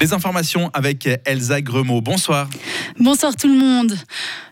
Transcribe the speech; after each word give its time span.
Les 0.00 0.12
informations 0.12 0.70
avec 0.74 1.08
Elsa 1.24 1.60
Gremaud. 1.60 2.00
Bonsoir. 2.00 2.48
Bonsoir 3.00 3.36
tout 3.36 3.46
le 3.46 3.54
monde. 3.54 3.96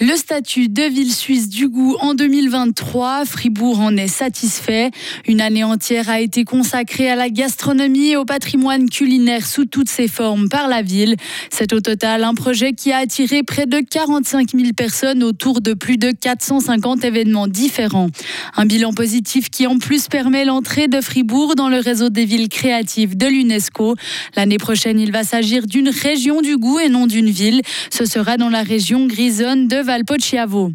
Le 0.00 0.14
statut 0.14 0.68
de 0.68 0.84
ville 0.84 1.12
suisse 1.12 1.48
du 1.48 1.66
goût 1.68 1.96
en 2.00 2.14
2023, 2.14 3.24
Fribourg 3.24 3.80
en 3.80 3.96
est 3.96 4.06
satisfait. 4.06 4.92
Une 5.26 5.40
année 5.40 5.64
entière 5.64 6.08
a 6.08 6.20
été 6.20 6.44
consacrée 6.44 7.10
à 7.10 7.16
la 7.16 7.30
gastronomie 7.30 8.10
et 8.10 8.16
au 8.16 8.24
patrimoine 8.24 8.88
culinaire 8.88 9.44
sous 9.44 9.64
toutes 9.64 9.88
ses 9.88 10.06
formes 10.06 10.48
par 10.48 10.68
la 10.68 10.82
ville. 10.82 11.16
C'est 11.50 11.72
au 11.72 11.80
total 11.80 12.22
un 12.22 12.34
projet 12.34 12.74
qui 12.74 12.92
a 12.92 12.98
attiré 12.98 13.42
près 13.42 13.66
de 13.66 13.80
45 13.80 14.52
000 14.52 14.72
personnes 14.72 15.24
autour 15.24 15.60
de 15.60 15.74
plus 15.74 15.96
de 15.96 16.12
450 16.12 17.04
événements 17.04 17.48
différents. 17.48 18.10
Un 18.56 18.66
bilan 18.66 18.92
positif 18.92 19.50
qui 19.50 19.66
en 19.66 19.78
plus 19.78 20.06
permet 20.06 20.44
l'entrée 20.44 20.86
de 20.86 21.00
Fribourg 21.00 21.56
dans 21.56 21.68
le 21.68 21.78
réseau 21.78 22.08
des 22.08 22.24
villes 22.24 22.48
créatives 22.48 23.16
de 23.16 23.26
l'UNESCO. 23.26 23.96
L'année 24.36 24.58
prochaine, 24.58 25.00
il 25.00 25.10
va 25.10 25.24
s'agir 25.24 25.66
d'une 25.66 25.88
région 25.88 26.40
du 26.40 26.56
goût 26.56 26.78
et 26.78 26.88
non 26.88 27.08
d'une 27.08 27.30
ville. 27.30 27.62
Ce 27.90 28.04
sera 28.04 28.27
dans 28.36 28.50
la 28.50 28.62
région 28.62 29.06
grisonne 29.06 29.68
de 29.68 29.76
Valpocciavo. 29.76 30.72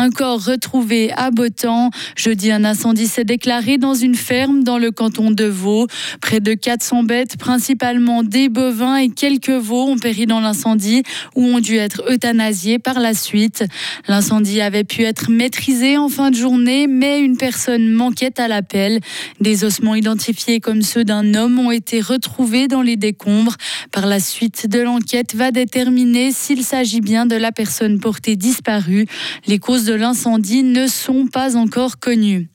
Un 0.00 0.10
corps 0.10 0.44
retrouvé 0.44 1.10
à 1.16 1.32
Botan. 1.32 1.90
Jeudi, 2.14 2.52
un 2.52 2.62
incendie 2.62 3.08
s'est 3.08 3.24
déclaré 3.24 3.78
dans 3.78 3.94
une 3.94 4.14
ferme 4.14 4.62
dans 4.62 4.78
le 4.78 4.92
canton 4.92 5.32
de 5.32 5.46
Vaud. 5.46 5.88
Près 6.20 6.38
de 6.38 6.54
400 6.54 7.02
bêtes, 7.02 7.36
principalement 7.36 8.22
des 8.22 8.48
bovins 8.48 8.94
et 8.94 9.08
quelques 9.08 9.50
veaux, 9.50 9.88
ont 9.88 9.98
péri 9.98 10.26
dans 10.26 10.38
l'incendie 10.38 11.02
ou 11.34 11.42
ont 11.46 11.58
dû 11.58 11.78
être 11.78 12.04
euthanasiés 12.08 12.78
par 12.78 13.00
la 13.00 13.12
suite. 13.12 13.64
L'incendie 14.06 14.60
avait 14.60 14.84
pu 14.84 15.02
être 15.02 15.32
maîtrisé 15.32 15.98
en 15.98 16.08
fin 16.08 16.30
de 16.30 16.36
journée, 16.36 16.86
mais 16.86 17.18
une 17.18 17.36
personne 17.36 17.90
manquait 17.90 18.40
à 18.40 18.46
l'appel. 18.46 19.00
Des 19.40 19.64
ossements 19.64 19.96
identifiés 19.96 20.60
comme 20.60 20.82
ceux 20.82 21.02
d'un 21.02 21.34
homme 21.34 21.58
ont 21.58 21.72
été 21.72 22.00
retrouvés 22.00 22.68
dans 22.68 22.82
les 22.82 22.96
décombres. 22.96 23.56
Par 23.90 24.06
la 24.06 24.20
suite 24.20 24.68
de 24.68 24.78
l'enquête 24.78 25.34
va 25.34 25.50
déterminer 25.50 26.30
s'il 26.30 26.62
s'agit 26.62 27.00
bien 27.00 27.26
de 27.26 27.34
la 27.34 27.50
personne 27.50 27.98
portée 27.98 28.36
disparue. 28.36 29.06
Les 29.48 29.58
causes 29.58 29.87
de 29.88 29.94
l'incendie 29.94 30.62
ne 30.62 30.86
sont 30.86 31.26
pas 31.26 31.56
encore 31.56 31.98
connus. 31.98 32.50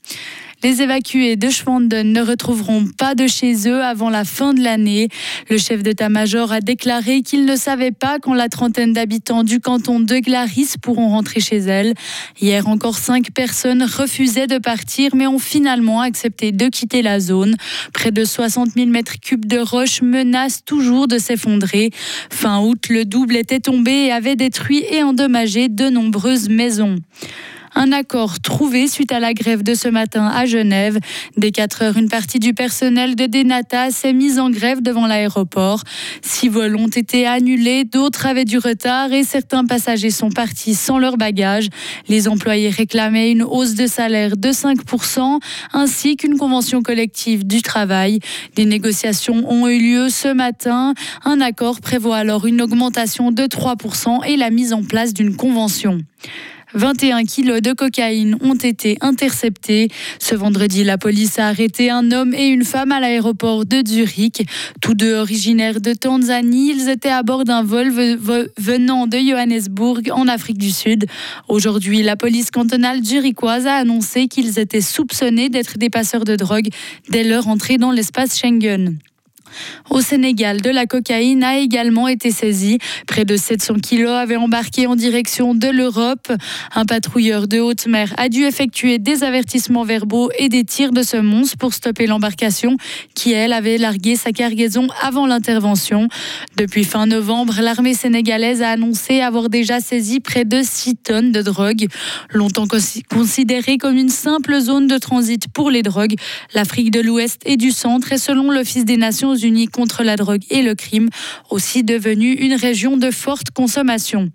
Les 0.64 0.82
évacués 0.82 1.36
de 1.36 1.50
Schwanden 1.50 2.14
ne 2.14 2.22
retrouveront 2.22 2.86
pas 2.98 3.16
de 3.16 3.28
chez 3.28 3.68
eux 3.68 3.84
avant 3.84 4.10
la 4.10 4.24
fin 4.24 4.54
de 4.54 4.64
l'année. 4.64 5.10
Le 5.50 5.58
chef 5.58 5.84
d'état-major 5.84 6.54
a 6.54 6.62
déclaré 6.62 7.22
qu'il 7.22 7.44
ne 7.44 7.58
savait 7.58 7.92
pas 7.92 8.18
quand 8.18 8.34
la 8.34 8.48
trentaine 8.48 8.94
d'habitants 8.94 9.44
du 9.44 9.60
canton 9.60 10.00
de 10.00 10.20
Glaris 10.20 10.76
pourront 10.82 11.10
rentrer 11.10 11.42
chez 11.42 11.58
elles. 11.58 11.94
Hier 12.40 12.66
encore, 12.70 12.98
cinq 12.98 13.32
personnes 13.32 13.84
refusaient 13.84 14.48
de 14.48 14.58
partir 14.58 15.18
mais 15.18 15.28
ont 15.28 15.38
finalement 15.38 16.00
accepté 16.00 16.54
de 16.54 16.70
quitter 16.70 17.02
la 17.02 17.20
zone. 17.20 17.56
Près 17.94 18.12
de 18.12 18.24
60 18.24 18.70
000 18.74 18.88
mètres 18.90 19.20
cubes 19.20 19.46
de 19.46 19.60
roches 19.60 20.02
menacent 20.02 20.64
toujours 20.64 21.10
de 21.10 21.18
s'effondrer. 21.18 21.92
Fin 22.30 22.62
août, 22.62 22.88
le 22.90 23.04
double 23.04 23.36
était 23.36 23.60
tombé 23.60 24.06
et 24.06 24.12
avait 24.14 24.38
détruit 24.38 24.86
et 24.90 25.04
endommagé 25.04 25.68
de 25.68 25.90
nombreuses 25.90 26.48
maisons. 26.48 26.96
Un 27.76 27.92
accord 27.92 28.40
trouvé 28.40 28.88
suite 28.88 29.12
à 29.12 29.20
la 29.20 29.34
grève 29.34 29.64
de 29.64 29.74
ce 29.74 29.88
matin 29.88 30.28
à 30.28 30.46
Genève. 30.46 31.00
Dès 31.38 31.52
4 31.52 31.82
heures, 31.82 31.98
une 31.98 32.10
partie 32.10 32.40
du 32.40 32.54
personnel 32.54 33.16
de 33.16 33.26
Denata 33.26 33.90
s'est 33.90 34.14
mise 34.14 34.40
en 34.40 34.52
grève 34.52 34.82
devant 34.82 35.08
l'aéroport. 35.08 35.82
Six 36.22 36.50
vols 36.50 36.76
ont 36.76 36.88
été 36.88 37.26
annulés, 37.26 37.84
d'autres 37.84 38.28
avaient 38.28 38.46
du 38.46 38.60
retard 38.60 39.12
et 39.12 39.24
certains 39.24 39.66
passagers 39.66 40.12
sont 40.12 40.30
partis 40.30 40.76
sans 40.76 41.00
leur 41.00 41.18
bagage. 41.18 41.68
Les 42.10 42.28
employés 42.28 42.70
réclamaient 42.70 43.32
une 43.32 43.44
hausse 43.44 43.74
de 43.74 43.88
salaire 43.88 44.38
de 44.38 44.50
5% 44.50 45.40
ainsi 45.74 46.16
qu'une 46.16 46.38
convention 46.38 46.82
collective 46.84 47.46
du 47.48 47.62
travail. 47.62 48.20
Des 48.56 48.66
négociations 48.66 49.50
ont 49.52 49.68
eu 49.68 49.80
lieu 49.80 50.10
ce 50.10 50.28
matin. 50.28 50.94
Un 51.26 51.42
accord 51.42 51.82
prévoit 51.82 52.18
alors 52.18 52.46
une 52.46 52.62
augmentation 52.62 53.32
de 53.32 53.44
3% 53.44 54.26
et 54.28 54.38
la 54.38 54.52
mise 54.52 54.74
en 54.74 54.84
place 54.84 55.14
d'une 55.14 55.36
convention. 55.36 56.00
21 56.74 57.24
kilos 57.26 57.62
de 57.62 57.74
cocaïne 57.74 58.38
ont 58.42 58.56
été 58.56 58.98
interceptés. 59.02 59.90
Ce 60.20 60.36
vendredi, 60.36 60.84
la 60.84 60.98
police 60.98 61.40
a 61.40 61.48
arrêté 61.48 61.90
un 61.90 62.12
homme 62.12 62.34
et 62.34 62.48
une 62.48 62.64
femme 62.64 62.92
à 62.92 63.00
l'aéroport 63.00 63.66
de 63.66 63.84
Zurich. 63.88 64.46
Tous 64.82 64.94
deux 64.94 65.16
originaires 65.16 65.82
de 65.82 65.94
Tanzanie, 65.94 66.72
ils 66.72 66.90
étaient 66.90 67.10
à 67.10 67.24
bord 67.24 67.44
d'un 67.44 67.64
vol 67.64 67.90
venant 67.90 69.08
de 69.08 69.18
Johannesburg 69.18 70.02
en 70.12 70.28
Afrique 70.28 70.58
du 70.58 70.72
Sud. 70.72 71.06
Aujourd'hui, 71.48 72.02
la 72.02 72.16
police 72.16 72.52
cantonale 72.52 73.04
zurichoise 73.04 73.68
a 73.68 73.76
annoncé 73.76 74.28
qu'ils 74.28 74.60
étaient 74.60 74.82
soupçonnés 74.82 75.50
d'être 75.50 75.78
des 75.78 75.90
passeurs 75.90 76.26
de 76.26 76.36
drogue 76.36 76.70
dès 77.10 77.24
leur 77.24 77.48
entrée 77.48 77.78
dans 77.78 77.92
l'espace 77.92 78.38
Schengen. 78.40 78.98
Au 79.90 80.02
Sénégal, 80.02 80.62
de 80.62 80.70
la 80.70 80.86
cocaïne 80.86 81.44
a 81.44 81.58
également 81.58 82.08
été 82.08 82.32
saisie. 82.32 82.80
Près 83.08 83.26
de 83.26 83.38
700 83.38 83.76
kilos 83.76 84.12
avaient 84.12 84.36
embarqué 84.36 84.88
en 84.88 84.96
direction 84.96 85.56
de 85.56 85.68
l'Europe. 85.68 86.32
Un 86.76 86.86
patrouilleur 86.86 87.48
de 87.48 87.60
haute 87.60 87.88
mer 87.88 88.14
a 88.18 88.30
dû 88.30 88.44
effectuer 88.44 89.00
des 89.00 89.24
avertissements 89.24 89.84
verbaux 89.84 90.30
et 90.38 90.50
des 90.50 90.64
tirs 90.64 90.92
de 90.92 91.04
semonce 91.04 91.56
pour 91.56 91.74
stopper 91.74 92.08
l'embarcation 92.08 92.78
qui, 93.16 93.32
elle, 93.32 93.54
avait 93.54 93.78
largué 93.78 94.16
sa 94.16 94.32
cargaison 94.32 94.88
avant 95.02 95.28
l'intervention. 95.28 96.08
Depuis 96.58 96.84
fin 96.84 97.06
novembre, 97.06 97.56
l'armée 97.62 97.94
sénégalaise 97.94 98.62
a 98.62 98.70
annoncé 98.72 99.22
avoir 99.22 99.50
déjà 99.50 99.80
saisi 99.80 100.20
près 100.20 100.46
de 100.46 100.62
6 100.64 100.96
tonnes 100.98 101.32
de 101.32 101.42
drogue. 101.42 101.88
Longtemps 102.32 102.68
considérée 103.10 103.78
comme 103.78 103.98
une 103.98 104.10
simple 104.10 104.60
zone 104.60 104.88
de 104.88 104.98
transit 104.98 105.48
pour 105.48 105.70
les 105.70 105.82
drogues, 105.82 106.16
l'Afrique 106.54 106.92
de 106.92 107.00
l'Ouest 107.00 107.42
et 107.46 107.58
du 107.58 107.72
Centre 107.72 108.12
est 108.12 108.18
selon 108.18 108.50
l'Office 108.50 108.86
des 108.86 108.98
Nations 108.98 109.36
Unis 109.44 109.68
contre 109.68 110.04
la 110.04 110.16
drogue 110.16 110.44
et 110.50 110.62
le 110.62 110.76
crime, 110.76 111.10
aussi 111.50 111.84
devenue 111.84 112.34
une 112.34 112.56
région 112.56 112.98
de 112.98 113.12
forte 113.12 113.52
consommation 113.52 114.32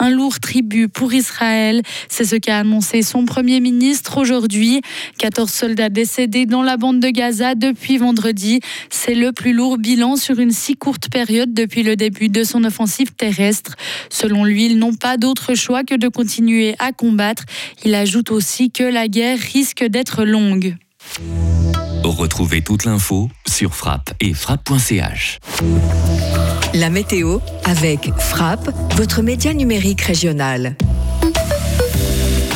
un 0.00 0.10
lourd 0.10 0.40
tribut 0.40 0.88
pour 0.88 1.12
Israël. 1.12 1.82
C'est 2.08 2.24
ce 2.24 2.36
qu'a 2.36 2.58
annoncé 2.58 3.02
son 3.02 3.26
Premier 3.26 3.60
ministre 3.60 4.18
aujourd'hui. 4.18 4.80
14 5.18 5.50
soldats 5.50 5.90
décédés 5.90 6.46
dans 6.46 6.62
la 6.62 6.76
bande 6.76 7.00
de 7.00 7.10
Gaza 7.10 7.54
depuis 7.54 7.98
vendredi. 7.98 8.60
C'est 8.88 9.14
le 9.14 9.32
plus 9.32 9.52
lourd 9.52 9.78
bilan 9.78 10.16
sur 10.16 10.38
une 10.40 10.50
si 10.50 10.74
courte 10.74 11.10
période 11.10 11.52
depuis 11.52 11.82
le 11.82 11.96
début 11.96 12.30
de 12.30 12.42
son 12.42 12.64
offensive 12.64 13.12
terrestre. 13.12 13.76
Selon 14.08 14.44
lui, 14.44 14.66
ils 14.66 14.78
n'ont 14.78 14.94
pas 14.94 15.18
d'autre 15.18 15.54
choix 15.54 15.84
que 15.84 15.94
de 15.94 16.08
continuer 16.08 16.74
à 16.78 16.92
combattre. 16.92 17.44
Il 17.84 17.94
ajoute 17.94 18.30
aussi 18.30 18.70
que 18.70 18.84
la 18.84 19.06
guerre 19.06 19.38
risque 19.38 19.84
d'être 19.84 20.24
longue. 20.24 20.76
Retrouvez 22.02 22.62
toute 22.62 22.84
l'info 22.84 23.28
sur 23.46 23.74
frappe 23.74 24.12
et 24.20 24.32
frappe.ch. 24.32 25.38
La 26.74 26.88
météo 26.88 27.38
avec 27.64 28.10
Frappe, 28.18 28.70
votre 28.96 29.22
média 29.22 29.52
numérique 29.52 30.00
régional. 30.00 30.76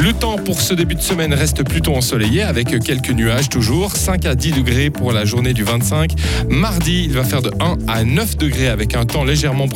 Le 0.00 0.12
temps 0.12 0.37
pour 0.37 0.60
ce 0.60 0.75
début 0.75 0.97
de 0.97 1.00
semaine 1.00 1.33
reste 1.33 1.62
plutôt 1.62 1.94
ensoleillé 1.94 2.43
avec 2.43 2.78
quelques 2.84 3.10
nuages 3.10 3.49
toujours. 3.49 3.97
5 3.97 4.27
à 4.27 4.34
10 4.34 4.53
degrés 4.53 4.91
pour 4.91 5.12
la 5.12 5.25
journée 5.25 5.54
du 5.54 5.65
25. 5.65 6.12
Mardi, 6.50 7.04
il 7.04 7.12
va 7.12 7.25
faire 7.25 7.41
de 7.41 7.50
1 7.60 7.78
à 7.87 8.04
9 8.04 8.37
degrés 8.37 8.69
avec 8.69 8.94
un 8.94 9.06
temps 9.06 9.25
légèrement 9.25 9.66
brûlé. 9.66 9.72